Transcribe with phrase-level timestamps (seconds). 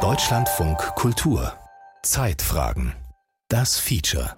[0.00, 1.52] Deutschlandfunk Kultur
[2.02, 2.92] Zeitfragen
[3.48, 4.36] Das Feature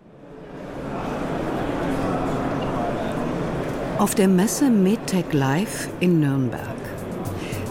[3.96, 6.60] Auf der Messe MedTech Live in Nürnberg.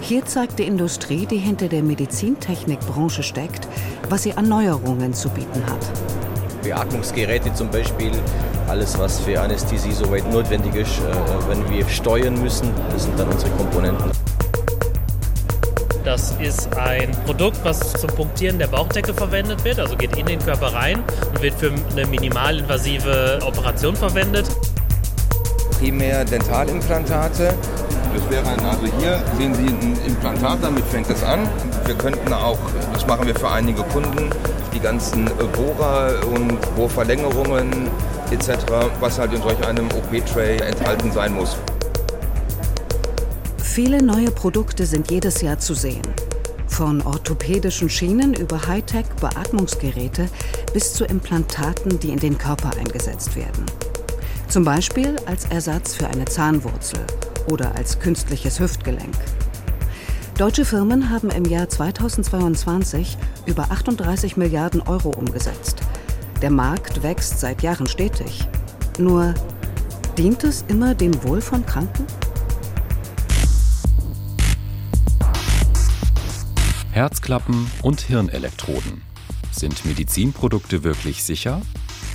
[0.02, 3.68] Hier zeigt die Industrie, die hinter der Medizintechnikbranche steckt,
[4.10, 5.92] was sie an Neuerungen zu bieten hat.
[6.64, 8.14] Beatmungsgeräte zum Beispiel,
[8.68, 11.04] alles was für Anästhesie soweit notwendig ist, äh,
[11.48, 14.10] wenn wir steuern müssen, das sind dann unsere Komponenten.
[16.08, 20.40] Das ist ein Produkt, was zum Punktieren der Bauchdecke verwendet wird, also geht in den
[20.40, 24.46] Körper rein und wird für eine minimalinvasive Operation verwendet.
[25.78, 27.54] Primär Dentalimplantate.
[28.14, 31.42] Das wäre ein, also hier sehen Sie ein Implantat, damit fängt es an.
[31.86, 32.58] Wir könnten auch,
[32.94, 34.30] das machen wir für einige Kunden,
[34.74, 37.90] die ganzen Bohrer und Bohrverlängerungen
[38.32, 38.56] etc.,
[39.02, 41.58] was halt in solch einem OP-Tray enthalten sein muss.
[43.78, 46.02] Viele neue Produkte sind jedes Jahr zu sehen.
[46.66, 50.30] Von orthopädischen Schienen über Hightech-Beatmungsgeräte
[50.74, 53.68] bis zu Implantaten, die in den Körper eingesetzt werden.
[54.48, 57.02] Zum Beispiel als Ersatz für eine Zahnwurzel
[57.52, 59.14] oder als künstliches Hüftgelenk.
[60.40, 65.82] Deutsche Firmen haben im Jahr 2022 über 38 Milliarden Euro umgesetzt.
[66.42, 68.48] Der Markt wächst seit Jahren stetig.
[68.98, 69.36] Nur
[70.18, 72.08] dient es immer dem Wohl von Kranken?
[76.98, 79.04] Herzklappen und Hirnelektroden.
[79.52, 81.62] Sind Medizinprodukte wirklich sicher?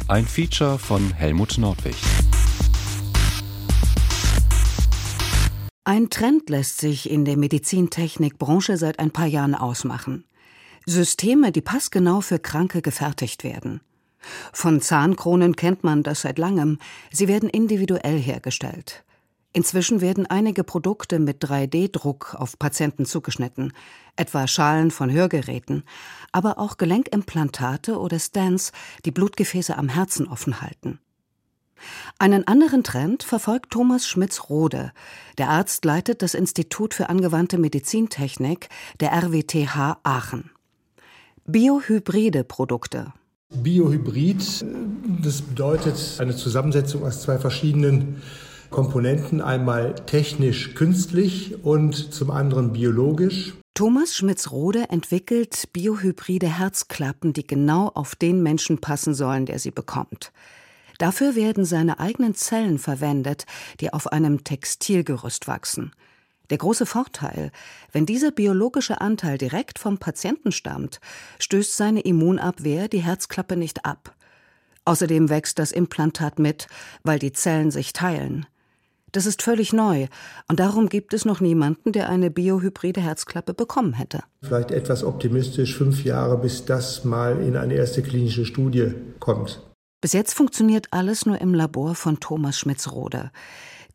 [0.09, 1.95] Ein Feature von Helmut Nordwig.
[5.85, 10.25] Ein Trend lässt sich in der Medizintechnikbranche seit ein paar Jahren ausmachen.
[10.85, 13.83] Systeme, die passgenau für Kranke gefertigt werden.
[14.53, 16.81] Von Zahnkronen kennt man das seit langem.
[17.13, 19.05] Sie werden individuell hergestellt.
[19.55, 23.73] Inzwischen werden einige Produkte mit 3D-Druck auf Patienten zugeschnitten,
[24.17, 25.85] etwa Schalen von Hörgeräten,
[26.33, 28.73] aber auch Gelenkimplantate oder Stents,
[29.05, 31.01] die Blutgefäße am Herzen offen halten.
[32.19, 34.93] Einen anderen Trend verfolgt Thomas Schmitz-Rode.
[35.37, 38.69] Der Arzt leitet das Institut für angewandte Medizintechnik
[39.01, 40.51] der RWTH Aachen.
[41.45, 43.13] Biohybride Produkte.
[43.51, 44.65] Biohybrid,
[45.23, 48.23] das bedeutet eine Zusammensetzung aus zwei verschiedenen
[48.73, 53.55] Komponenten, einmal technisch künstlich und zum anderen biologisch.
[53.75, 60.33] Thomas Schmitz-Rode entwickelt biohybride Herzklappen, die genau auf den Menschen passen sollen, der sie bekommt.
[60.99, 63.47] Dafür werden seine eigenen Zellen verwendet,
[63.81, 65.93] die auf einem Textilgerüst wachsen.
[66.51, 67.51] Der große Vorteil,
[67.93, 71.01] wenn dieser biologische Anteil direkt vom Patienten stammt,
[71.39, 74.15] stößt seine Immunabwehr die Herzklappe nicht ab.
[74.85, 76.67] Außerdem wächst das Implantat mit,
[77.05, 78.47] weil die Zellen sich teilen.
[79.13, 80.07] Das ist völlig neu
[80.49, 84.25] und darum gibt es noch niemanden, der eine biohybride Herzklappe bekommen hätte.
[84.43, 89.61] Vielleicht etwas optimistisch fünf Jahre, bis das mal in eine erste klinische Studie kommt.
[90.01, 93.31] Bis jetzt funktioniert alles nur im Labor von Thomas Schmitz-Rode.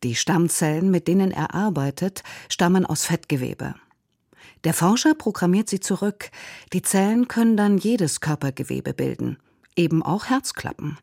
[0.04, 3.74] Die Stammzellen, mit denen er arbeitet, stammen aus Fettgewebe.
[4.64, 6.30] Der Forscher programmiert sie zurück.
[6.72, 9.36] Die Zellen können dann jedes Körpergewebe bilden,
[9.76, 10.98] eben auch Herzklappen.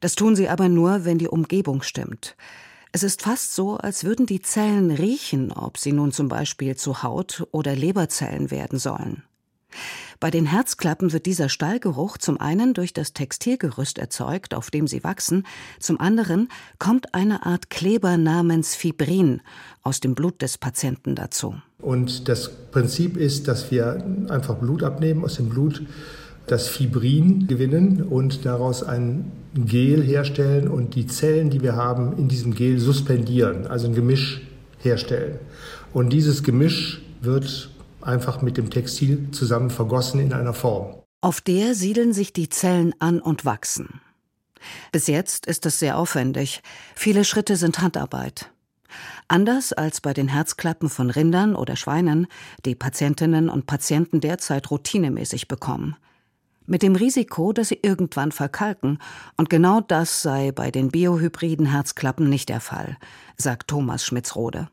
[0.00, 2.36] Das tun sie aber nur, wenn die Umgebung stimmt.
[2.96, 7.02] Es ist fast so, als würden die Zellen riechen, ob sie nun zum Beispiel zu
[7.02, 9.22] Haut- oder Leberzellen werden sollen.
[10.18, 15.04] Bei den Herzklappen wird dieser Stallgeruch zum einen durch das Textilgerüst erzeugt, auf dem sie
[15.04, 15.46] wachsen,
[15.78, 16.48] zum anderen
[16.78, 19.42] kommt eine Art Kleber namens Fibrin
[19.82, 21.54] aus dem Blut des Patienten dazu.
[21.78, 25.82] Und das Prinzip ist, dass wir einfach Blut abnehmen aus dem Blut
[26.46, 32.28] das Fibrin gewinnen und daraus ein Gel herstellen und die Zellen, die wir haben, in
[32.28, 34.42] diesem Gel suspendieren, also ein Gemisch
[34.80, 35.38] herstellen.
[35.92, 37.70] Und dieses Gemisch wird
[38.00, 40.94] einfach mit dem Textil zusammen vergossen in einer Form.
[41.20, 44.00] Auf der siedeln sich die Zellen an und wachsen.
[44.92, 46.62] Bis jetzt ist es sehr aufwendig.
[46.94, 48.50] Viele Schritte sind Handarbeit.
[49.26, 52.28] Anders als bei den Herzklappen von Rindern oder Schweinen,
[52.64, 55.96] die Patientinnen und Patienten derzeit routinemäßig bekommen
[56.66, 58.98] mit dem Risiko, dass sie irgendwann verkalken,
[59.36, 62.96] und genau das sei bei den biohybriden Herzklappen nicht der Fall,
[63.36, 64.68] sagt Thomas Schmitzrode.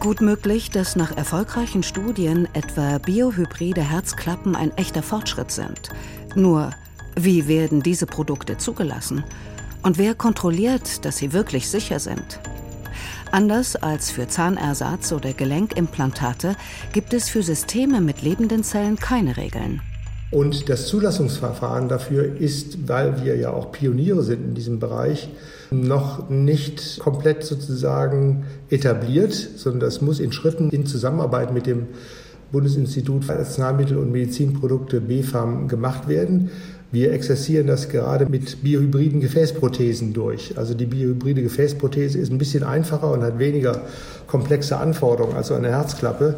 [0.00, 5.90] Gut möglich, dass nach erfolgreichen Studien etwa biohybride Herzklappen ein echter Fortschritt sind.
[6.34, 6.70] Nur,
[7.16, 9.24] wie werden diese Produkte zugelassen?
[9.82, 12.40] Und wer kontrolliert, dass sie wirklich sicher sind?
[13.30, 16.56] Anders als für Zahnersatz oder Gelenkimplantate
[16.92, 19.82] gibt es für Systeme mit lebenden Zellen keine Regeln.
[20.30, 25.28] Und das Zulassungsverfahren dafür ist, weil wir ja auch Pioniere sind in diesem Bereich,
[25.70, 31.86] noch nicht komplett sozusagen etabliert, sondern das muss in Schritten in Zusammenarbeit mit dem
[32.52, 36.50] Bundesinstitut für Arzneimittel und Medizinprodukte BfArM gemacht werden.
[36.90, 40.56] Wir exerzieren das gerade mit biohybriden Gefäßprothesen durch.
[40.56, 43.82] Also die biohybride Gefäßprothese ist ein bisschen einfacher und hat weniger
[44.26, 46.36] komplexe Anforderungen als so eine Herzklappe.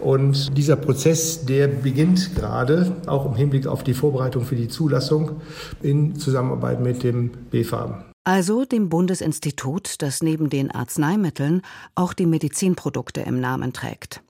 [0.00, 5.40] Und dieser Prozess, der beginnt gerade, auch im Hinblick auf die Vorbereitung für die Zulassung
[5.82, 8.02] in Zusammenarbeit mit dem BfArM.
[8.24, 11.62] Also dem Bundesinstitut, das neben den Arzneimitteln
[11.94, 14.20] auch die Medizinprodukte im Namen trägt.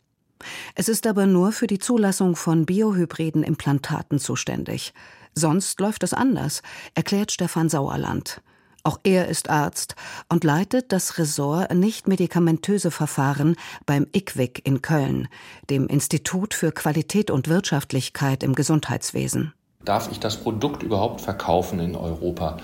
[0.75, 4.93] Es ist aber nur für die Zulassung von biohybriden Implantaten zuständig.
[5.34, 6.62] Sonst läuft es anders,
[6.94, 8.43] erklärt Stefan Sauerland.
[8.84, 9.94] Auch er ist Arzt
[10.29, 13.55] und leitet das Ressort nicht-medikamentöse Verfahren
[13.87, 15.29] beim IQWIC in Köln,
[15.70, 19.55] dem Institut für Qualität und Wirtschaftlichkeit im Gesundheitswesen.
[19.84, 22.56] Darf ich das Produkt überhaupt verkaufen in Europa?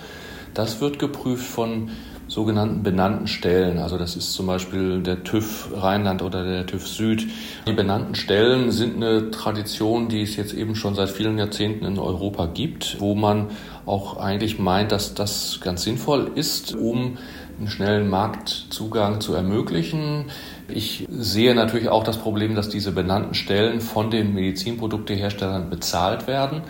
[0.54, 1.90] Das wird geprüft von
[2.28, 3.78] sogenannten benannten Stellen.
[3.78, 7.26] Also das ist zum Beispiel der TÜV Rheinland oder der TÜV Süd.
[7.66, 11.98] Die benannten Stellen sind eine Tradition, die es jetzt eben schon seit vielen Jahrzehnten in
[11.98, 13.46] Europa gibt, wo man
[13.86, 17.16] auch eigentlich meint, dass das ganz sinnvoll ist, um
[17.58, 20.26] einen schnellen Marktzugang zu ermöglichen.
[20.68, 26.60] Ich sehe natürlich auch das Problem, dass diese benannten Stellen von den Medizinprodukteherstellern bezahlt werden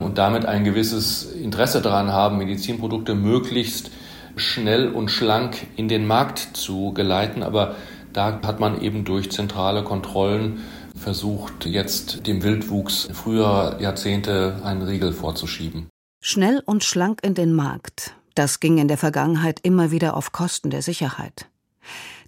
[0.00, 3.90] und damit ein gewisses Interesse daran haben, Medizinprodukte möglichst
[4.36, 7.42] schnell und schlank in den Markt zu geleiten.
[7.42, 7.76] Aber
[8.12, 10.60] da hat man eben durch zentrale Kontrollen
[10.96, 15.88] versucht, jetzt dem Wildwuchs früherer Jahrzehnte einen Riegel vorzuschieben.
[16.20, 18.14] Schnell und schlank in den Markt.
[18.34, 21.48] Das ging in der Vergangenheit immer wieder auf Kosten der Sicherheit.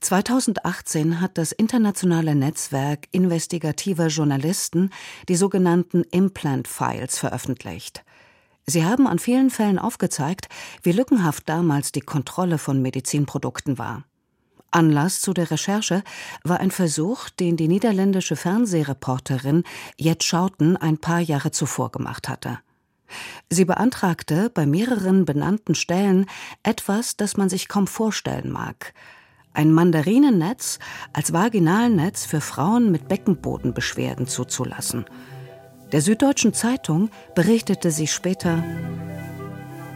[0.01, 4.91] 2018 hat das internationale Netzwerk investigativer Journalisten
[5.29, 8.05] die sogenannten Implant Files veröffentlicht.
[8.67, 10.49] Sie haben an vielen Fällen aufgezeigt,
[10.83, 14.05] wie lückenhaft damals die Kontrolle von Medizinprodukten war.
[14.71, 16.03] Anlass zu der Recherche
[16.43, 19.63] war ein Versuch, den die niederländische Fernsehreporterin
[19.97, 22.59] Jet Schouten ein paar Jahre zuvor gemacht hatte.
[23.51, 26.27] Sie beantragte bei mehreren benannten Stellen
[26.65, 28.95] etwas, das man sich kaum vorstellen mag.
[29.53, 30.81] Ein Mandarinennetz
[31.13, 35.05] als Vaginalnetz für Frauen mit Beckenbodenbeschwerden zuzulassen–
[35.93, 38.63] der Süddeutschen Zeitung berichtete sie später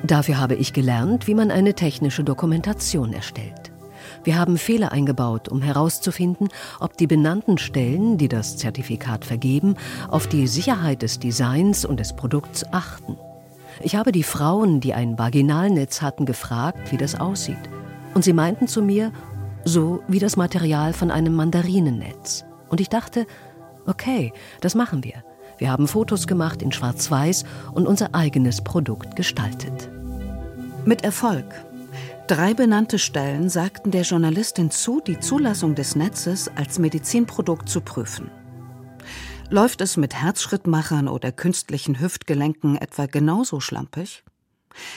[0.04, 3.72] Dafür habe ich gelernt, wie man eine technische Dokumentation erstellt.
[4.24, 6.48] Wir haben Fehler eingebaut, um herauszufinden,
[6.80, 9.76] ob die benannten Stellen, die das Zertifikat vergeben,
[10.08, 13.16] auf die Sicherheit des Designs und des Produkts achten.
[13.80, 17.56] Ich habe die Frauen, die ein Vaginalnetz hatten, gefragt, wie das aussieht.
[18.14, 19.12] Und sie meinten zu mir,
[19.64, 22.44] so wie das Material von einem Mandarinennetz.
[22.68, 23.26] Und ich dachte,
[23.86, 25.22] okay, das machen wir.
[25.58, 29.90] Wir haben Fotos gemacht in Schwarz-Weiß und unser eigenes Produkt gestaltet.
[30.84, 31.44] Mit Erfolg.
[32.28, 38.30] Drei benannte Stellen sagten der Journalistin zu, die Zulassung des Netzes als Medizinprodukt zu prüfen.
[39.50, 44.22] Läuft es mit Herzschrittmachern oder künstlichen Hüftgelenken etwa genauso schlampig?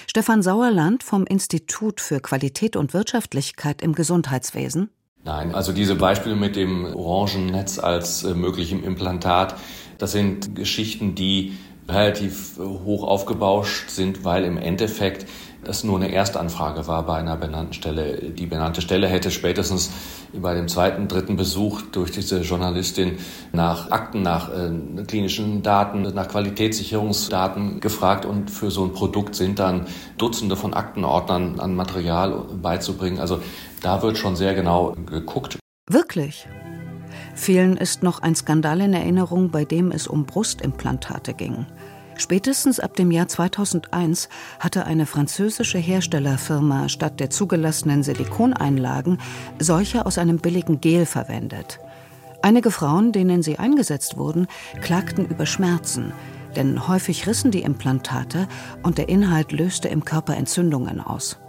[0.07, 4.89] Stefan Sauerland vom Institut für Qualität und Wirtschaftlichkeit im Gesundheitswesen.
[5.23, 9.55] Nein, also diese Beispiele mit dem Orangennetz als äh, möglichem Implantat,
[10.01, 11.53] das sind Geschichten, die
[11.87, 15.27] relativ hoch aufgebauscht sind, weil im Endeffekt
[15.63, 18.31] das nur eine Erstanfrage war bei einer benannten Stelle.
[18.31, 19.91] Die benannte Stelle hätte spätestens
[20.33, 23.19] bei dem zweiten, dritten Besuch durch diese Journalistin
[23.53, 29.59] nach Akten, nach äh, klinischen Daten, nach Qualitätssicherungsdaten gefragt und für so ein Produkt sind
[29.59, 29.85] dann
[30.17, 33.19] Dutzende von Aktenordnern an Material beizubringen.
[33.19, 33.39] Also
[33.81, 35.59] da wird schon sehr genau geguckt.
[35.87, 36.47] Wirklich?
[37.35, 41.65] Vielen ist noch ein Skandal in Erinnerung, bei dem es um Brustimplantate ging.
[42.17, 49.17] Spätestens ab dem Jahr 2001 hatte eine französische Herstellerfirma statt der zugelassenen Silikoneinlagen
[49.59, 51.79] solche aus einem billigen Gel verwendet.
[52.43, 54.47] Einige Frauen, denen sie eingesetzt wurden,
[54.81, 56.13] klagten über Schmerzen,
[56.55, 58.47] denn häufig rissen die Implantate
[58.83, 61.39] und der Inhalt löste im Körper Entzündungen aus.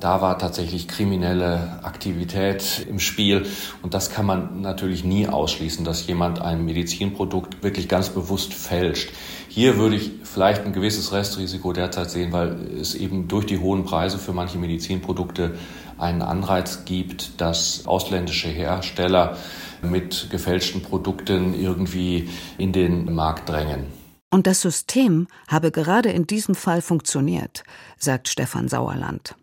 [0.00, 3.44] Da war tatsächlich kriminelle Aktivität im Spiel
[3.82, 9.12] und das kann man natürlich nie ausschließen, dass jemand ein Medizinprodukt wirklich ganz bewusst fälscht.
[9.48, 13.84] Hier würde ich vielleicht ein gewisses Restrisiko derzeit sehen, weil es eben durch die hohen
[13.84, 15.56] Preise für manche Medizinprodukte
[15.98, 19.36] einen Anreiz gibt, dass ausländische Hersteller
[19.82, 23.84] mit gefälschten Produkten irgendwie in den Markt drängen.
[24.30, 27.64] Und das System habe gerade in diesem Fall funktioniert,
[27.98, 29.34] sagt Stefan Sauerland.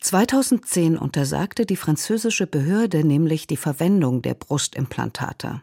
[0.00, 5.62] 2010 untersagte die französische Behörde nämlich die Verwendung der Brustimplantate.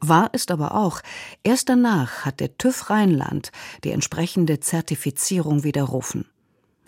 [0.00, 1.02] Wahr ist aber auch,
[1.42, 3.52] erst danach hat der TÜV Rheinland
[3.84, 6.26] die entsprechende Zertifizierung widerrufen.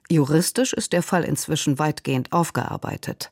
[0.09, 3.31] Juristisch ist der Fall inzwischen weitgehend aufgearbeitet.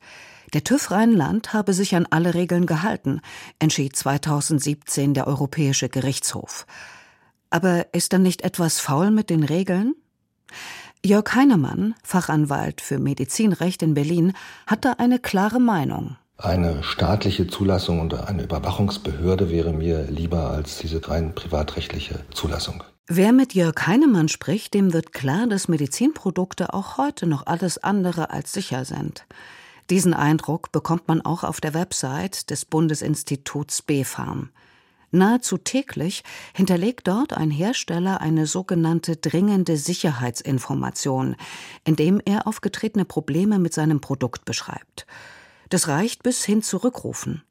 [0.52, 3.20] Der TÜV Rheinland habe sich an alle Regeln gehalten,
[3.58, 6.66] entschied 2017 der Europäische Gerichtshof.
[7.50, 9.94] Aber ist dann nicht etwas faul mit den Regeln?
[11.04, 14.34] Jörg Heinemann, Fachanwalt für Medizinrecht in Berlin,
[14.66, 16.16] hatte eine klare Meinung.
[16.36, 22.84] Eine staatliche Zulassung und eine Überwachungsbehörde wäre mir lieber als diese rein privatrechtliche Zulassung.
[23.06, 28.28] Wer mit Jörg Heinemann spricht, dem wird klar, dass Medizinprodukte auch heute noch alles andere
[28.30, 29.26] als sicher sind.
[29.88, 34.50] Diesen Eindruck bekommt man auch auf der Website des Bundesinstituts BfArM.
[35.10, 36.22] Nahezu täglich
[36.54, 41.36] hinterlegt dort ein Hersteller eine sogenannte dringende Sicherheitsinformation,
[41.84, 45.06] indem er aufgetretene Probleme mit seinem Produkt beschreibt.
[45.68, 47.42] Das reicht bis hin zu Rückrufen.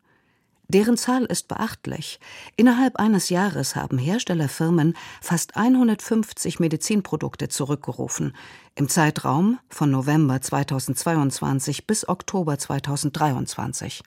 [0.71, 2.19] Deren Zahl ist beachtlich.
[2.55, 8.35] Innerhalb eines Jahres haben Herstellerfirmen fast 150 Medizinprodukte zurückgerufen,
[8.75, 14.03] im Zeitraum von November 2022 bis Oktober 2023.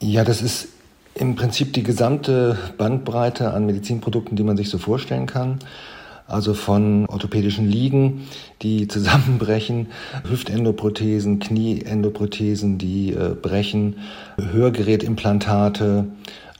[0.00, 0.68] Ja, das ist
[1.18, 5.58] im Prinzip die gesamte Bandbreite an Medizinprodukten, die man sich so vorstellen kann
[6.28, 8.26] also von orthopädischen Liegen,
[8.62, 9.88] die zusammenbrechen,
[10.28, 13.96] Hüftendoprothesen, Knieendoprothesen, die äh, brechen,
[14.36, 16.06] Hörgerätimplantate,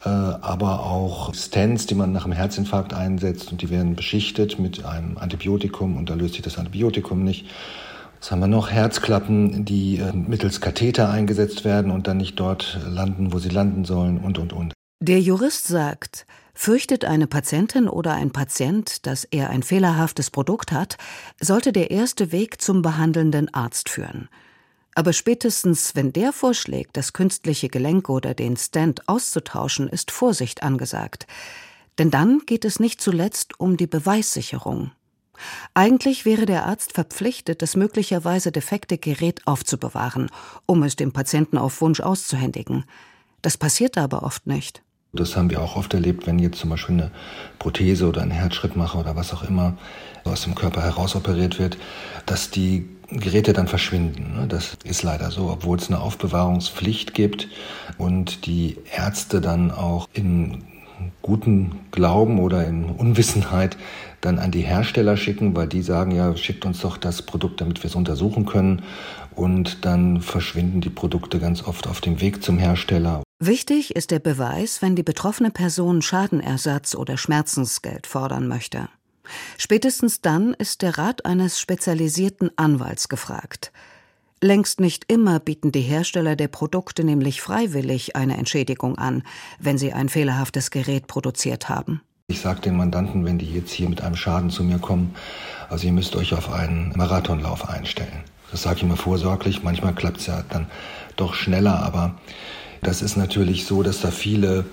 [0.04, 4.84] äh, aber auch Stents, die man nach einem Herzinfarkt einsetzt und die werden beschichtet mit
[4.84, 7.46] einem Antibiotikum und da löst sich das Antibiotikum nicht.
[8.18, 8.70] Was haben wir noch?
[8.70, 13.84] Herzklappen, die äh, mittels Katheter eingesetzt werden und dann nicht dort landen, wo sie landen
[13.84, 14.72] sollen und, und, und.
[15.00, 16.26] Der Jurist sagt,
[16.58, 20.96] Fürchtet eine Patientin oder ein Patient, dass er ein fehlerhaftes Produkt hat,
[21.38, 24.30] sollte der erste Weg zum behandelnden Arzt führen.
[24.94, 31.26] Aber spätestens, wenn der vorschlägt, das künstliche Gelenk oder den Stand auszutauschen, ist Vorsicht angesagt.
[31.98, 34.92] Denn dann geht es nicht zuletzt um die Beweissicherung.
[35.74, 40.30] Eigentlich wäre der Arzt verpflichtet, das möglicherweise defekte Gerät aufzubewahren,
[40.66, 42.84] um es dem Patienten auf Wunsch auszuhändigen.
[43.42, 44.82] Das passiert aber oft nicht.
[45.12, 47.10] Das haben wir auch oft erlebt, wenn jetzt zum Beispiel eine
[47.58, 49.76] Prothese oder ein Herzschrittmacher oder was auch immer
[50.24, 51.78] aus dem Körper herausoperiert wird,
[52.26, 54.34] dass die Geräte dann verschwinden.
[54.36, 54.46] Ne?
[54.46, 57.48] Das ist leider so, obwohl es eine Aufbewahrungspflicht gibt
[57.98, 60.64] und die Ärzte dann auch in
[61.22, 63.76] guten Glauben oder in Unwissenheit
[64.20, 67.82] dann an die Hersteller schicken, weil die sagen, ja, schickt uns doch das Produkt, damit
[67.82, 68.82] wir es untersuchen können.
[69.34, 73.22] Und dann verschwinden die Produkte ganz oft auf dem Weg zum Hersteller.
[73.38, 78.88] Wichtig ist der Beweis, wenn die betroffene Person Schadenersatz oder Schmerzensgeld fordern möchte.
[79.58, 83.72] Spätestens dann ist der Rat eines spezialisierten Anwalts gefragt.
[84.42, 89.22] Längst nicht immer bieten die Hersteller der Produkte nämlich freiwillig eine Entschädigung an,
[89.58, 92.02] wenn sie ein fehlerhaftes Gerät produziert haben.
[92.28, 95.14] Ich sage den Mandanten, wenn die jetzt hier mit einem Schaden zu mir kommen,
[95.70, 98.24] also ihr müsst euch auf einen Marathonlauf einstellen.
[98.50, 99.62] Das sage ich immer vorsorglich.
[99.62, 100.66] Manchmal klappt es ja dann
[101.16, 102.16] doch schneller, aber
[102.82, 104.66] das ist natürlich so, dass da viele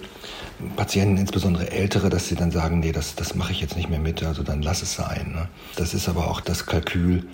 [0.76, 4.00] Patienten, insbesondere ältere, dass sie dann sagen, nee, das, das mache ich jetzt nicht mehr
[4.00, 5.32] mit, also dann lass es sein.
[5.34, 5.48] Ne?
[5.78, 7.28] Das ist aber auch das Kalkül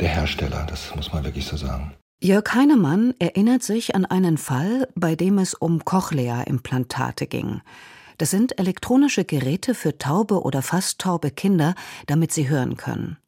[0.00, 1.94] der Hersteller, das muss man wirklich so sagen.
[2.20, 7.60] Jörg Heinemann erinnert sich an einen Fall, bei dem es um Cochlea-Implantate ging.
[8.18, 11.74] Das sind elektronische Geräte für taube oder fast taube Kinder,
[12.06, 13.18] damit sie hören können.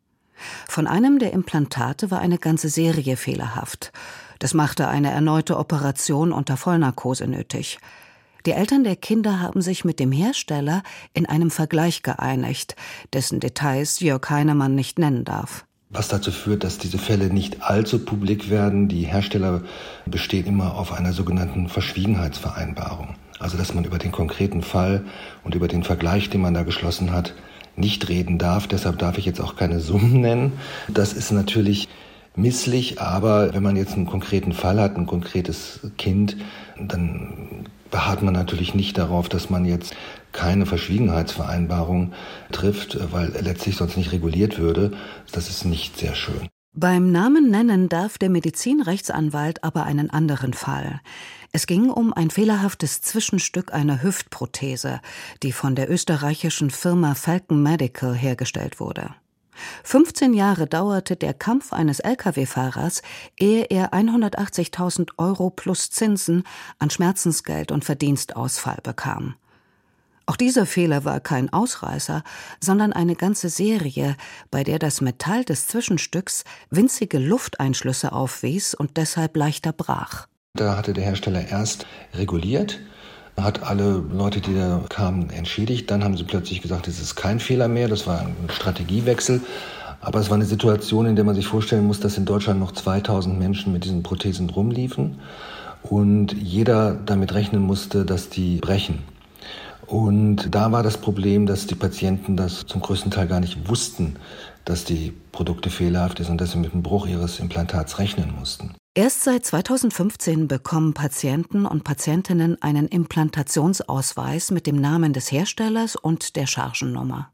[0.69, 3.93] Von einem der Implantate war eine ganze Serie fehlerhaft.
[4.39, 7.79] Das machte eine erneute Operation unter Vollnarkose nötig.
[8.45, 10.83] Die Eltern der Kinder haben sich mit dem Hersteller
[11.15, 12.77] in einem Vergleich geeinigt,
[13.13, 15.66] dessen Details Jörg Heinemann nicht nennen darf.
[15.89, 18.89] Was dazu führt, dass diese Fälle nicht allzu publik werden.
[18.89, 19.63] Die Hersteller
[20.05, 23.15] bestehen immer auf einer sogenannten Verschwiegenheitsvereinbarung.
[23.39, 25.05] Also dass man über den konkreten Fall
[25.45, 27.35] und über den Vergleich, den man da geschlossen hat,
[27.77, 28.67] nicht reden darf.
[28.67, 30.55] Deshalb darf ich jetzt auch keine Summen nennen.
[30.89, 31.89] Das ist natürlich
[32.35, 36.37] misslich, aber wenn man jetzt einen konkreten Fall hat, ein konkretes Kind,
[36.79, 39.95] dann beharrt man natürlich nicht darauf, dass man jetzt
[40.37, 42.13] keine Verschwiegenheitsvereinbarung
[42.53, 44.93] trifft, weil letztlich sonst nicht reguliert würde.
[45.33, 46.49] Das ist nicht sehr schön.
[46.79, 51.01] Beim Namen nennen darf der Medizinrechtsanwalt aber einen anderen Fall.
[51.51, 55.01] Es ging um ein fehlerhaftes Zwischenstück einer Hüftprothese,
[55.43, 59.15] die von der österreichischen Firma Falcon Medical hergestellt wurde.
[59.85, 63.01] 15 Jahre dauerte der Kampf eines Lkw-Fahrers,
[63.39, 66.43] ehe er 180.000 Euro plus Zinsen
[66.79, 69.37] an Schmerzensgeld und Verdienstausfall bekam.
[70.27, 72.25] Auch dieser Fehler war kein Ausreißer,
[72.61, 74.17] sondern eine ganze Serie,
[74.51, 80.27] bei der das Metall des Zwischenstücks winzige Lufteinschlüsse aufwies und deshalb leichter brach.
[80.55, 82.81] Da hatte der Hersteller erst reguliert
[83.37, 85.91] hat alle Leute, die da kamen, entschädigt.
[85.91, 87.89] Dann haben sie plötzlich gesagt, es ist kein Fehler mehr.
[87.89, 89.41] Das war ein Strategiewechsel.
[90.01, 92.73] Aber es war eine Situation, in der man sich vorstellen muss, dass in Deutschland noch
[92.73, 95.19] 2000 Menschen mit diesen Prothesen rumliefen
[95.83, 98.99] und jeder damit rechnen musste, dass die brechen.
[99.87, 104.17] Und da war das Problem, dass die Patienten das zum größten Teil gar nicht wussten,
[104.65, 108.75] dass die Produkte fehlerhaft ist und dass sie mit dem Bruch ihres Implantats rechnen mussten.
[108.95, 116.35] Erst seit 2015 bekommen Patienten und Patientinnen einen Implantationsausweis mit dem Namen des Herstellers und
[116.35, 117.31] der Chargennummer.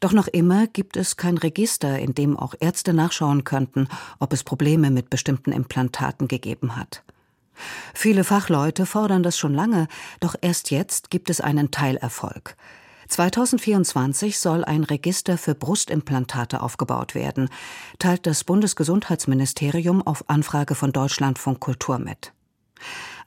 [0.00, 3.88] Doch noch immer gibt es kein Register, in dem auch Ärzte nachschauen könnten,
[4.18, 7.02] ob es Probleme mit bestimmten Implantaten gegeben hat.
[7.94, 9.88] Viele Fachleute fordern das schon lange,
[10.20, 12.56] doch erst jetzt gibt es einen Teilerfolg.
[13.08, 17.48] 2024 soll ein Register für Brustimplantate aufgebaut werden,
[17.98, 22.32] teilt das Bundesgesundheitsministerium auf Anfrage von Deutschlandfunk Kultur mit.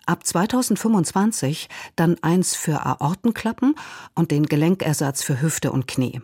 [0.06, 3.76] Ab 2025 dann eins für Aortenklappen
[4.16, 6.22] und den Gelenkersatz für Hüfte und Knie.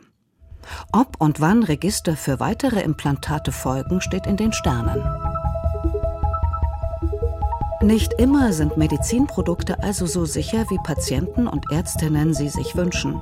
[0.92, 5.04] Ob und wann Register für weitere Implantate folgen, steht in den Sternen.
[7.86, 13.22] Nicht immer sind Medizinprodukte also so sicher, wie Patienten und Ärztinnen sie sich wünschen.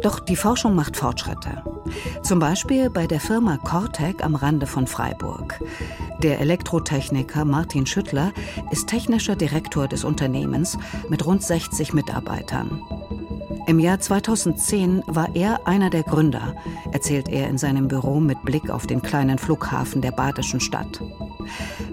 [0.00, 1.62] Doch die Forschung macht Fortschritte.
[2.22, 5.60] Zum Beispiel bei der Firma Cortec am Rande von Freiburg.
[6.22, 8.32] Der Elektrotechniker Martin Schüttler
[8.70, 10.78] ist technischer Direktor des Unternehmens
[11.10, 12.80] mit rund 60 Mitarbeitern.
[13.66, 16.54] Im Jahr 2010 war er einer der Gründer,
[16.90, 21.02] erzählt er in seinem Büro mit Blick auf den kleinen Flughafen der badischen Stadt.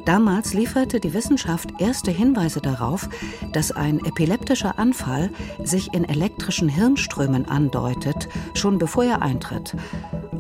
[0.07, 3.09] Damals lieferte die Wissenschaft erste Hinweise darauf,
[3.51, 5.29] dass ein epileptischer Anfall
[5.61, 9.75] sich in elektrischen Hirnströmen andeutet, schon bevor er eintritt.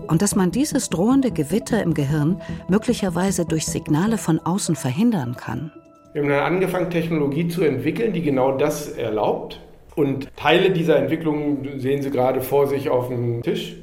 [0.07, 5.73] Und dass man dieses drohende Gewitter im Gehirn möglicherweise durch Signale von außen verhindern kann.
[6.13, 9.59] Wir haben dann angefangen, Technologie zu entwickeln, die genau das erlaubt.
[9.97, 13.75] Und Teile dieser Entwicklung sehen Sie gerade vor sich auf dem Tisch.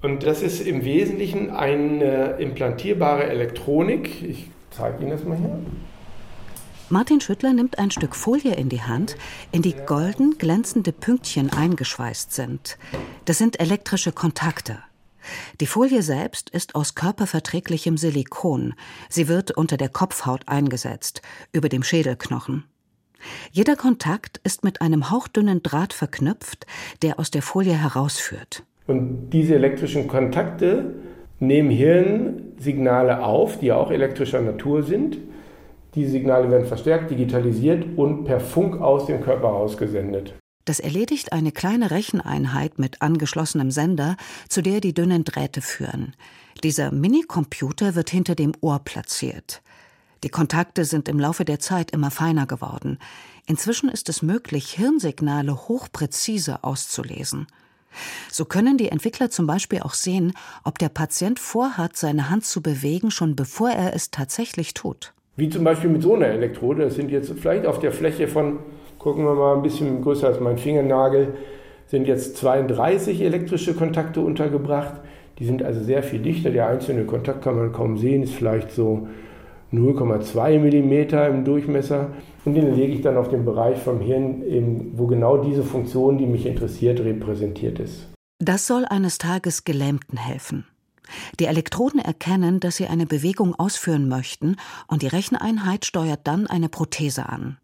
[0.00, 4.22] Und das ist im Wesentlichen eine implantierbare Elektronik.
[4.26, 5.58] Ich zeige Ihnen das mal hier.
[6.88, 9.16] Martin Schüttler nimmt ein Stück Folie in die Hand,
[9.50, 12.76] in die golden glänzende Pünktchen eingeschweißt sind.
[13.24, 14.78] Das sind elektrische Kontakte.
[15.60, 18.74] Die Folie selbst ist aus körperverträglichem Silikon.
[19.08, 22.64] Sie wird unter der Kopfhaut eingesetzt, über dem Schädelknochen.
[23.52, 26.66] Jeder Kontakt ist mit einem hauchdünnen Draht verknüpft,
[27.02, 28.64] der aus der Folie herausführt.
[28.86, 30.94] Und diese elektrischen Kontakte
[31.42, 35.18] nehmen Hirnsignale auf, die auch elektrischer Natur sind.
[35.94, 40.34] Diese Signale werden verstärkt, digitalisiert und per Funk aus dem Körper ausgesendet.
[40.64, 44.16] Das erledigt eine kleine Recheneinheit mit angeschlossenem Sender,
[44.48, 46.14] zu der die dünnen Drähte führen.
[46.62, 49.60] Dieser Minicomputer wird hinter dem Ohr platziert.
[50.22, 52.98] Die Kontakte sind im Laufe der Zeit immer feiner geworden.
[53.46, 57.48] Inzwischen ist es möglich, Hirnsignale hochpräzise auszulesen.
[58.30, 60.32] So können die Entwickler zum Beispiel auch sehen,
[60.64, 65.12] ob der Patient vorhat, seine Hand zu bewegen, schon bevor er es tatsächlich tut.
[65.36, 66.84] Wie zum Beispiel mit so einer Elektrode.
[66.84, 68.58] Das sind jetzt vielleicht auf der Fläche von,
[68.98, 71.34] gucken wir mal, ein bisschen größer als mein Fingernagel,
[71.86, 75.00] sind jetzt 32 elektrische Kontakte untergebracht.
[75.38, 76.50] Die sind also sehr viel dichter.
[76.50, 79.08] Der einzelne Kontakt kann man kaum sehen, ist vielleicht so
[79.72, 82.10] 0,2 mm im Durchmesser
[82.44, 86.26] und den lege ich dann auf den Bereich vom Hirn, wo genau diese Funktion, die
[86.26, 88.08] mich interessiert, repräsentiert ist.
[88.38, 90.66] Das soll eines Tages Gelähmten helfen.
[91.38, 94.56] Die Elektroden erkennen, dass sie eine Bewegung ausführen möchten
[94.88, 97.58] und die Recheneinheit steuert dann eine Prothese an.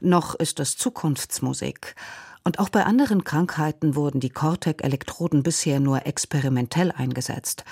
[0.00, 1.94] Noch ist das Zukunftsmusik.
[2.42, 7.64] Und auch bei anderen Krankheiten wurden die Cortec-Elektroden bisher nur experimentell eingesetzt.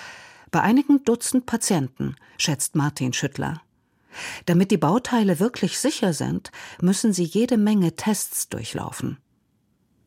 [0.50, 3.61] Bei einigen Dutzend Patienten, schätzt Martin Schüttler.
[4.46, 9.18] Damit die Bauteile wirklich sicher sind, müssen sie jede Menge Tests durchlaufen.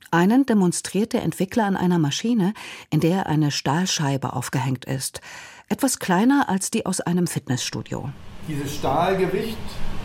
[0.09, 2.53] Einen demonstriert der Entwickler an einer Maschine,
[2.89, 5.21] in der eine Stahlscheibe aufgehängt ist,
[5.69, 8.09] etwas kleiner als die aus einem Fitnessstudio.
[8.47, 9.57] Dieses Stahlgewicht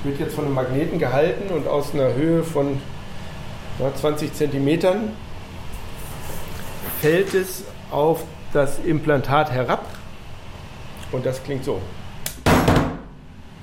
[0.04, 2.78] wird jetzt von einem Magneten gehalten und aus einer Höhe von
[3.78, 5.12] 20 Zentimetern
[7.00, 8.22] fällt es auf
[8.52, 9.86] das Implantat herab
[11.12, 11.80] und das klingt so.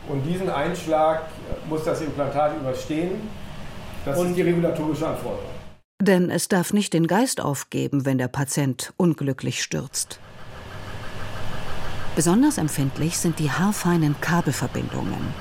[0.10, 1.23] Und diesen Einschlag
[1.69, 3.12] muss das Implantat überstehen.
[4.06, 5.49] Das und ist die regulatorische Anforderung.
[6.01, 10.19] Denn es darf nicht den Geist aufgeben, wenn der Patient unglücklich stürzt.
[12.15, 15.34] Besonders empfindlich sind die haarfeinen Kabelverbindungen.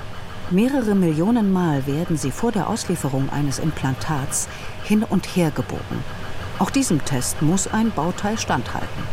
[0.49, 4.47] Mehrere Millionen Mal werden sie vor der Auslieferung eines Implantats
[4.83, 6.03] hin und her gebogen.
[6.59, 9.03] Auch diesem Test muss ein Bauteil standhalten.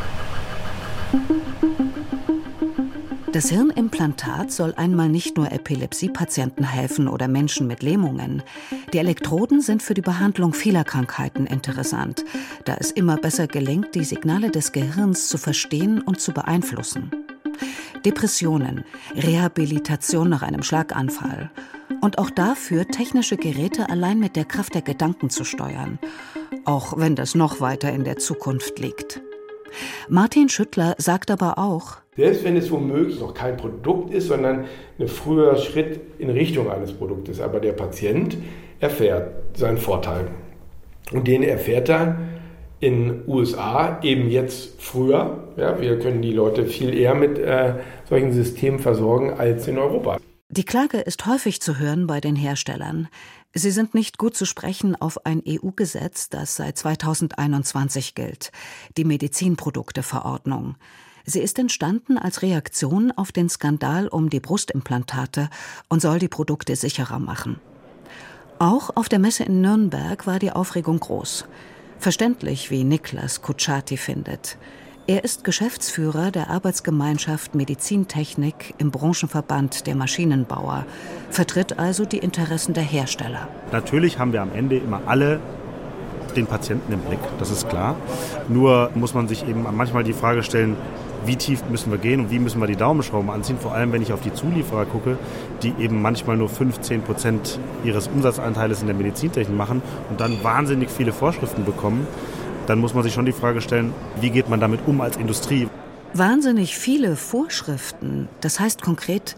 [3.33, 8.43] Das Hirnimplantat soll einmal nicht nur Epilepsiepatienten helfen oder Menschen mit Lähmungen.
[8.93, 12.25] Die Elektroden sind für die Behandlung vieler Krankheiten interessant,
[12.65, 17.13] da es immer besser gelingt, die Signale des Gehirns zu verstehen und zu beeinflussen.
[18.05, 21.53] Depressionen, Rehabilitation nach einem Schlaganfall
[22.01, 26.01] und auch dafür technische Geräte allein mit der Kraft der Gedanken zu steuern,
[26.65, 29.21] auch wenn das noch weiter in der Zukunft liegt.
[30.09, 34.67] Martin Schüttler sagt aber auch, selbst wenn es womöglich noch kein Produkt ist, sondern
[34.99, 37.41] ein früher Schritt in Richtung eines Produktes.
[37.41, 38.37] Aber der Patient
[38.79, 40.29] erfährt seinen Vorteil.
[41.13, 42.19] Und den erfährt er
[42.81, 45.49] in USA eben jetzt früher.
[45.57, 47.75] Ja, wir können die Leute viel eher mit äh,
[48.09, 50.19] solchen Systemen versorgen als in Europa.
[50.53, 53.09] Die Klage ist häufig zu hören bei den Herstellern.
[53.53, 58.53] Sie sind nicht gut zu sprechen auf ein EU-Gesetz, das seit 2021 gilt,
[58.97, 60.77] die Medizinprodukteverordnung.
[61.25, 65.51] Sie ist entstanden als Reaktion auf den Skandal um die Brustimplantate
[65.89, 67.61] und soll die Produkte sicherer machen.
[68.61, 71.47] Auch auf der Messe in Nürnberg war die Aufregung groß.
[71.99, 74.59] Verständlich, wie Niklas Kutschaty findet.
[75.11, 80.87] Er ist Geschäftsführer der Arbeitsgemeinschaft Medizintechnik im Branchenverband der Maschinenbauer,
[81.31, 83.49] vertritt also die Interessen der Hersteller.
[83.73, 85.41] Natürlich haben wir am Ende immer alle
[86.37, 87.97] den Patienten im Blick, das ist klar.
[88.49, 90.77] Nur muss man sich eben manchmal die Frage stellen,
[91.27, 93.59] wie tief müssen wir gehen und wie müssen wir die Daumenschrauben anziehen.
[93.59, 95.19] Vor allem, wenn ich auf die Zulieferer gucke,
[95.65, 100.89] die eben manchmal nur 15 Prozent ihres Umsatzanteiles in der Medizintechnik machen und dann wahnsinnig
[100.89, 102.07] viele Vorschriften bekommen
[102.67, 105.69] dann muss man sich schon die Frage stellen, wie geht man damit um als Industrie?
[106.15, 109.37] Wahnsinnig viele Vorschriften, das heißt konkret,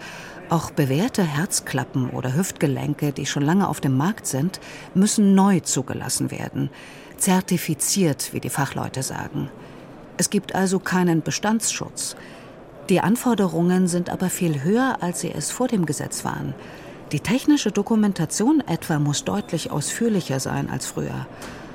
[0.49, 4.61] auch bewährte Herzklappen oder Hüftgelenke, die schon lange auf dem Markt sind,
[4.95, 6.71] müssen neu zugelassen werden.
[7.17, 9.51] Zertifiziert, wie die Fachleute sagen.
[10.19, 12.17] Es gibt also keinen Bestandsschutz.
[12.89, 16.55] Die Anforderungen sind aber viel höher, als sie es vor dem Gesetz waren.
[17.13, 21.27] Die technische Dokumentation etwa muss deutlich ausführlicher sein als früher.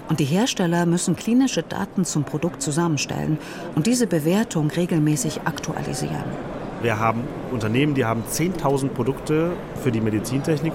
[0.09, 3.37] Und die Hersteller müssen klinische Daten zum Produkt zusammenstellen
[3.75, 6.23] und diese Bewertung regelmäßig aktualisieren.
[6.81, 10.73] Wir haben Unternehmen, die haben 10.000 Produkte für die Medizintechnik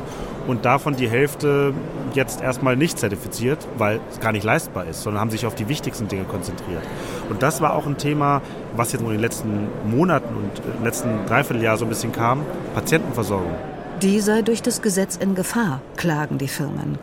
[0.49, 1.73] und davon die Hälfte
[2.13, 5.69] jetzt erstmal nicht zertifiziert, weil es gar nicht leistbar ist, sondern haben sich auf die
[5.69, 6.83] wichtigsten Dinge konzentriert.
[7.31, 8.43] Und das war auch ein Thema,
[8.77, 12.41] was jetzt in den letzten Monaten und im letzten Dreivierteljahr so ein bisschen kam,
[12.75, 13.55] Patientenversorgung.
[14.03, 16.99] Die sei durch das Gesetz in Gefahr, klagen die Firmen.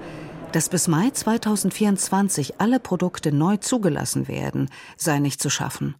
[0.52, 5.96] Dass bis Mai 2024 alle Produkte neu zugelassen werden, sei nicht zu schaffen.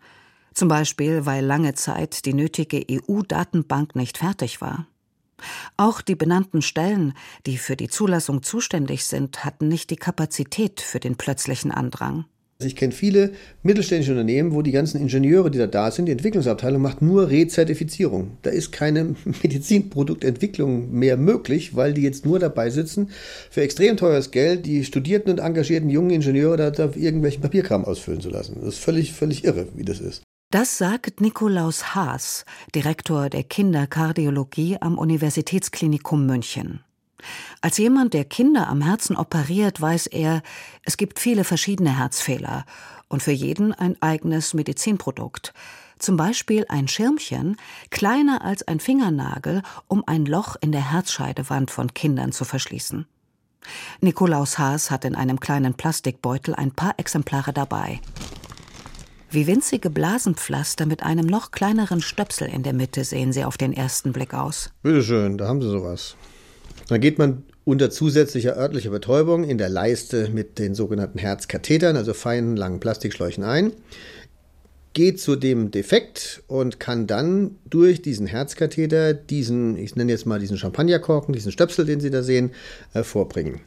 [0.56, 4.88] Zum Beispiel, weil lange Zeit die nötige EU-Datenbank nicht fertig war.
[5.78, 7.14] Auch die benannten Stellen,
[7.46, 12.26] die für die Zulassung zuständig sind, hatten nicht die Kapazität für den plötzlichen Andrang.
[12.62, 13.32] Ich kenne viele
[13.64, 18.32] mittelständische Unternehmen, wo die ganzen Ingenieure, die da da sind, die Entwicklungsabteilung macht nur Rezertifizierung.
[18.42, 23.12] Da ist keine Medizinproduktentwicklung mehr möglich, weil die jetzt nur dabei sitzen,
[23.50, 28.20] für extrem teures Geld die studierten und engagierten jungen Ingenieure da, da irgendwelchen Papierkram ausfüllen
[28.20, 28.58] zu lassen.
[28.60, 30.24] Das ist völlig, völlig irre, wie das ist.
[30.52, 32.44] Das sagt Nikolaus Haas,
[32.76, 36.82] Direktor der Kinderkardiologie am Universitätsklinikum München.
[37.62, 40.42] Als jemand, der Kinder am Herzen operiert, weiß er,
[40.84, 42.66] es gibt viele verschiedene Herzfehler
[43.08, 45.54] und für jeden ein eigenes Medizinprodukt.
[45.98, 47.58] Zum Beispiel ein Schirmchen,
[47.90, 53.06] kleiner als ein Fingernagel, um ein Loch in der Herzscheidewand von Kindern zu verschließen.
[54.00, 58.00] Nikolaus Haas hat in einem kleinen Plastikbeutel ein paar Exemplare dabei.
[59.32, 63.74] Wie winzige Blasenpflaster mit einem noch kleineren Stöpsel in der Mitte sehen sie auf den
[63.74, 64.72] ersten Blick aus.
[64.82, 66.16] Bitteschön, da haben Sie sowas.
[66.90, 72.16] Dann geht man unter zusätzlicher örtlicher Betäubung in der Leiste mit den sogenannten Herzkathetern, also
[72.16, 73.74] feinen langen Plastikschläuchen ein,
[74.94, 80.40] geht zu dem Defekt und kann dann durch diesen Herzkatheter diesen, ich nenne jetzt mal
[80.40, 82.52] diesen Champagnerkorken, diesen Stöpsel, den Sie da sehen,
[82.94, 83.62] äh, vorbringen.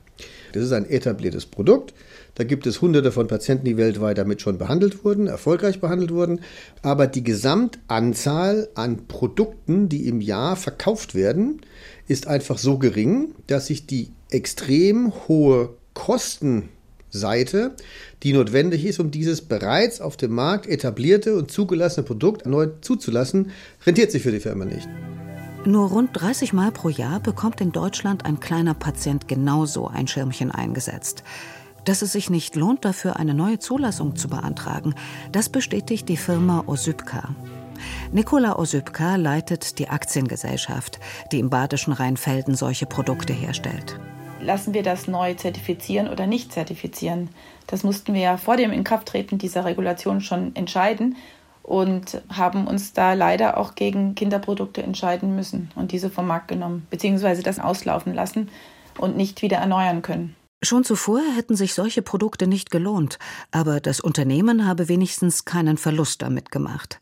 [0.53, 1.95] Das ist ein etabliertes Produkt.
[2.35, 6.41] Da gibt es hunderte von Patienten, die weltweit damit schon behandelt wurden, erfolgreich behandelt wurden.
[6.81, 11.61] Aber die Gesamtanzahl an Produkten, die im Jahr verkauft werden,
[12.09, 17.73] ist einfach so gering, dass sich die extrem hohe Kostenseite,
[18.23, 23.51] die notwendig ist, um dieses bereits auf dem Markt etablierte und zugelassene Produkt erneut zuzulassen,
[23.85, 24.89] rentiert sich für die Firma nicht.
[25.67, 30.51] Nur rund 30 Mal pro Jahr bekommt in Deutschland ein kleiner Patient genauso ein Schirmchen
[30.51, 31.23] eingesetzt.
[31.85, 34.95] Dass es sich nicht lohnt, dafür eine neue Zulassung zu beantragen,
[35.33, 37.35] das bestätigt die Firma Osypka.
[38.13, 41.01] Nikola Osypka leitet die Aktiengesellschaft,
[41.33, 43.99] die im badischen Rheinfelden solche Produkte herstellt.
[44.41, 47.31] Lassen wir das neu zertifizieren oder nicht zertifizieren?
[47.67, 51.17] Das mussten wir ja vor dem Inkrafttreten dieser Regulation schon entscheiden.
[51.63, 56.87] und haben uns da leider auch gegen Kinderprodukte entscheiden müssen und diese vom Markt genommen,
[56.91, 58.49] beziehungsweise das auslaufen lassen
[58.99, 60.35] und nicht wieder erneuern können.
[60.65, 63.19] Schon zuvor hätten sich solche Produkte nicht gelohnt,
[63.51, 67.01] aber das Unternehmen habe wenigstens keinen Verlust damit gemacht.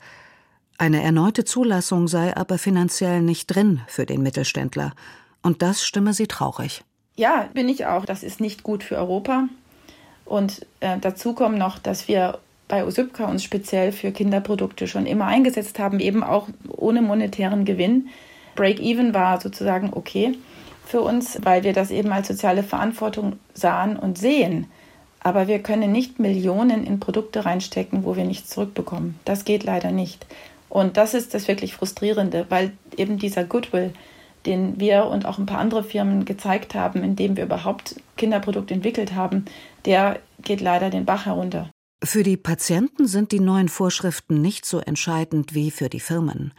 [0.78, 4.94] Eine erneute Zulassung sei aber finanziell nicht drin für den Mittelständler.
[5.42, 6.82] Und das stimme sie traurig.
[7.16, 8.06] Ja, bin ich auch.
[8.06, 9.48] Das ist nicht gut für Europa.
[10.24, 15.26] Und äh, dazu kommt noch, dass wir bei Usybka uns speziell für Kinderprodukte schon immer
[15.26, 18.08] eingesetzt haben, eben auch ohne monetären Gewinn.
[18.54, 20.38] Break-Even war sozusagen okay
[20.90, 24.66] für uns, weil wir das eben als soziale Verantwortung sahen und sehen.
[25.20, 29.18] Aber wir können nicht Millionen in Produkte reinstecken, wo wir nichts zurückbekommen.
[29.24, 30.26] Das geht leider nicht.
[30.68, 33.92] Und das ist das wirklich Frustrierende, weil eben dieser Goodwill,
[34.46, 39.14] den wir und auch ein paar andere Firmen gezeigt haben, indem wir überhaupt Kinderprodukte entwickelt
[39.14, 39.44] haben,
[39.84, 41.70] der geht leider den Bach herunter.
[42.02, 46.54] Für die Patienten sind die neuen Vorschriften nicht so entscheidend wie für die Firmen.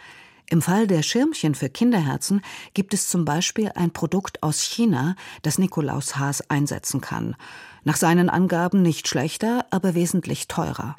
[0.52, 2.42] Im Fall der Schirmchen für Kinderherzen
[2.74, 7.38] gibt es zum Beispiel ein Produkt aus China, das Nikolaus Haas einsetzen kann.
[7.86, 10.98] Nach seinen Angaben nicht schlechter, aber wesentlich teurer.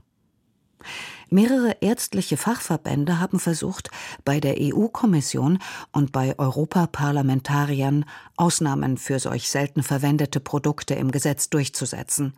[1.28, 3.90] Mehrere ärztliche Fachverbände haben versucht,
[4.24, 5.58] bei der EU-Kommission
[5.92, 8.06] und bei Europaparlamentariern
[8.38, 12.32] Ausnahmen für solch selten verwendete Produkte im Gesetz durchzusetzen.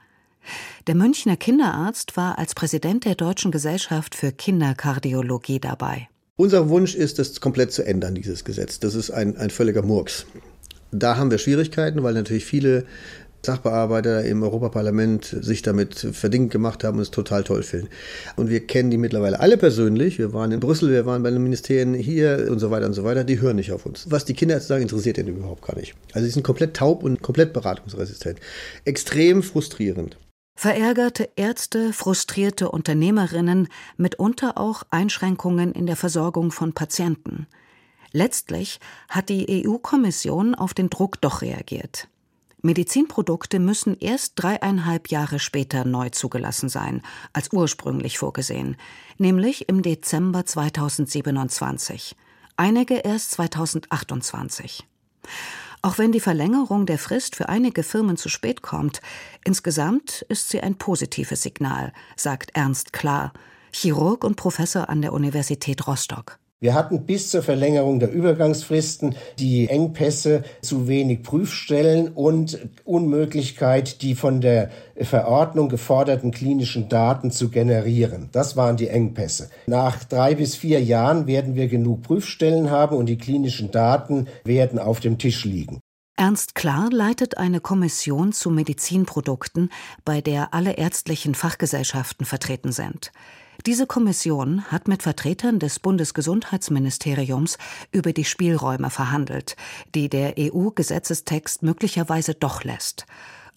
[0.89, 6.09] Der Münchner Kinderarzt war als Präsident der Deutschen Gesellschaft für Kinderkardiologie dabei.
[6.37, 8.81] Unser Wunsch ist, das komplett zu ändern, dieses Gesetz.
[8.81, 10.27] Das ist ein, ein völliger Murks.
[10.91, 12.87] Da haben wir Schwierigkeiten, weil natürlich viele
[13.47, 17.89] Sachbearbeiter im Europaparlament sich damit verdingt gemacht haben und es total toll finden.
[18.35, 20.19] Und wir kennen die mittlerweile alle persönlich.
[20.19, 23.05] Wir waren in Brüssel, wir waren bei den Ministerien hier und so weiter und so
[23.05, 23.23] weiter.
[23.23, 24.11] Die hören nicht auf uns.
[24.11, 25.95] Was die Kinder jetzt sagen, interessiert ihnen überhaupt gar nicht.
[26.15, 28.41] Also sie sind komplett taub und komplett beratungsresistent.
[28.85, 30.17] Extrem frustrierend.
[30.55, 37.47] Verärgerte Ärzte, frustrierte Unternehmerinnen, mitunter auch Einschränkungen in der Versorgung von Patienten.
[38.13, 42.09] Letztlich hat die EU-Kommission auf den Druck doch reagiert.
[42.63, 47.03] Medizinprodukte müssen erst dreieinhalb Jahre später neu zugelassen sein,
[47.35, 48.77] als ursprünglich vorgesehen,
[49.19, 52.17] nämlich im Dezember 2027,
[52.57, 54.87] einige erst 2028.
[55.85, 59.03] Auch wenn die Verlängerung der Frist für einige Firmen zu spät kommt,
[59.45, 63.35] insgesamt ist sie ein positives Signal, sagt Ernst Klar,
[63.71, 66.39] Chirurg und Professor an der Universität Rostock.
[66.61, 74.15] Wir hatten bis zur Verlängerung der Übergangsfristen die Engpässe zu wenig Prüfstellen und Unmöglichkeit, die
[74.15, 78.31] von der Verordnung geforderten klinischen Daten zu generieren.
[78.33, 79.51] Das waren die Engpässe.
[79.67, 84.79] Nach drei bis vier Jahren werden wir genug Prüfstellen haben und die klinischen Daten werden
[84.79, 85.81] auf dem Tisch liegen.
[86.17, 89.71] Ernst Klar leitet eine Kommission zu Medizinprodukten,
[90.05, 93.11] bei der alle ärztlichen Fachgesellschaften vertreten sind.
[93.67, 97.57] Diese Kommission hat mit Vertretern des Bundesgesundheitsministeriums
[97.93, 99.57] über die Spielräume verhandelt,
[99.95, 103.07] die der EU-Gesetzestext möglicherweise doch lässt.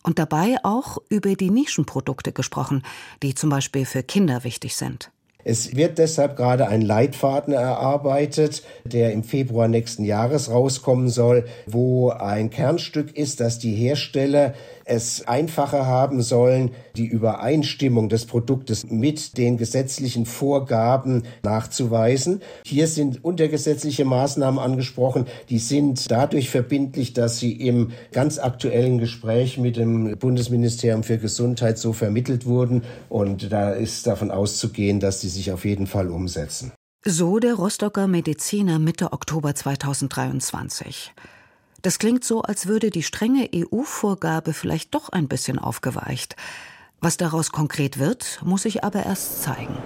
[0.03, 2.83] Und dabei auch über die Nischenprodukte gesprochen,
[3.21, 5.12] die zum Beispiel für Kinder wichtig sind.
[5.49, 12.10] Es wird deshalb gerade ein Leitfaden erarbeitet, der im Februar nächsten Jahres rauskommen soll, wo
[12.10, 14.53] ein Kernstück ist, dass die Hersteller
[14.88, 22.41] es einfacher haben sollen, die Übereinstimmung des Produktes mit den gesetzlichen Vorgaben nachzuweisen.
[22.65, 29.58] Hier sind untergesetzliche Maßnahmen angesprochen, die sind dadurch verbindlich, dass sie im ganz aktuellen Gespräch
[29.58, 35.30] mit dem Bundesministerium für Gesundheit so vermittelt wurden und da ist davon auszugehen, dass die
[35.30, 36.71] sich auf jeden Fall umsetzen.
[37.06, 41.13] So der Rostocker Mediziner Mitte Oktober 2023.
[41.88, 46.36] Das klingt so, als würde die strenge EU-Vorgabe vielleicht doch ein bisschen aufgeweicht.
[47.00, 49.78] Was daraus konkret wird, muss sich aber erst zeigen.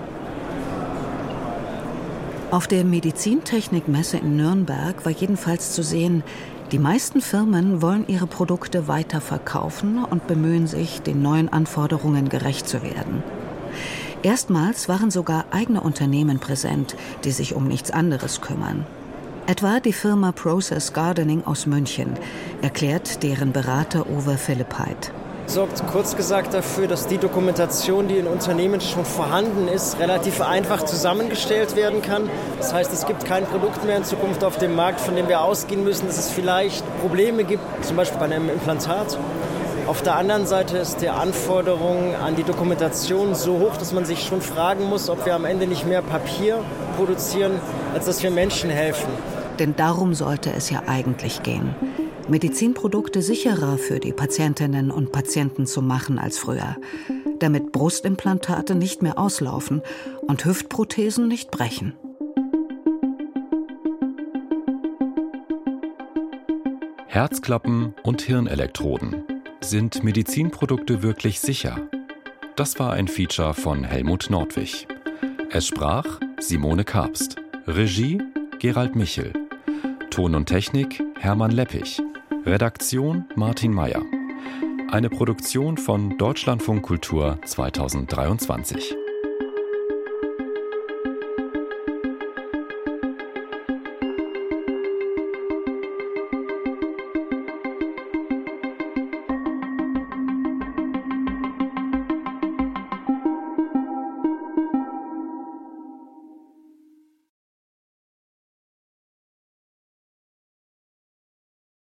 [2.49, 6.23] Auf der Medizintechnikmesse in Nürnberg war jedenfalls zu sehen,
[6.71, 12.67] die meisten Firmen wollen ihre Produkte weiter verkaufen und bemühen sich, den neuen Anforderungen gerecht
[12.67, 13.21] zu werden.
[14.23, 18.87] Erstmals waren sogar eigene Unternehmen präsent, die sich um nichts anderes kümmern.
[19.47, 22.13] Etwa die Firma Process Gardening aus München,
[22.61, 25.11] erklärt deren Berater Uwe Philippheit
[25.47, 30.85] sorgt kurz gesagt dafür, dass die Dokumentation, die in Unternehmen schon vorhanden ist, relativ einfach
[30.85, 32.29] zusammengestellt werden kann.
[32.57, 35.41] Das heißt, es gibt kein Produkt mehr in Zukunft auf dem Markt, von dem wir
[35.41, 39.17] ausgehen müssen, dass es vielleicht Probleme gibt, zum Beispiel bei einem Implantat.
[39.87, 44.23] Auf der anderen Seite ist die Anforderung an die Dokumentation so hoch, dass man sich
[44.23, 46.59] schon fragen muss, ob wir am Ende nicht mehr Papier
[46.95, 47.59] produzieren,
[47.93, 49.09] als dass wir Menschen helfen.
[49.61, 51.75] Denn darum sollte es ja eigentlich gehen.
[52.27, 56.77] Medizinprodukte sicherer für die Patientinnen und Patienten zu machen als früher,
[57.37, 59.83] damit Brustimplantate nicht mehr auslaufen
[60.25, 61.93] und Hüftprothesen nicht brechen.
[67.05, 69.25] Herzklappen und Hirnelektroden.
[69.59, 71.77] Sind Medizinprodukte wirklich sicher?
[72.55, 74.87] Das war ein Feature von Helmut Nordwig.
[75.51, 77.35] Es sprach Simone Karpst.
[77.67, 78.23] Regie
[78.57, 79.40] Gerald Michel.
[80.11, 82.01] Ton und Technik Hermann Leppich.
[82.45, 84.03] Redaktion Martin Meyer.
[84.91, 89.00] Eine Produktion von Deutschlandfunk Kultur 2023.